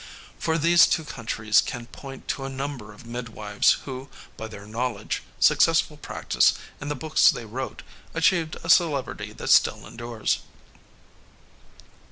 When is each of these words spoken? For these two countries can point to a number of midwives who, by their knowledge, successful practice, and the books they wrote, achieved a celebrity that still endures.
For 0.39 0.57
these 0.57 0.87
two 0.87 1.03
countries 1.05 1.61
can 1.61 1.85
point 1.85 2.27
to 2.29 2.43
a 2.43 2.49
number 2.49 2.91
of 2.91 3.05
midwives 3.05 3.73
who, 3.85 4.09
by 4.35 4.47
their 4.47 4.65
knowledge, 4.65 5.21
successful 5.39 5.95
practice, 5.95 6.55
and 6.79 6.89
the 6.89 6.95
books 6.95 7.29
they 7.29 7.45
wrote, 7.45 7.83
achieved 8.15 8.57
a 8.63 8.69
celebrity 8.71 9.31
that 9.33 9.49
still 9.51 9.85
endures. 9.85 10.39